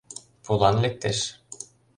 [0.43, 1.19] Пулан лектеш.